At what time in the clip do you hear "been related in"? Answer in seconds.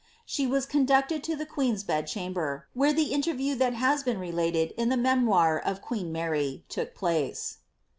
4.01-4.89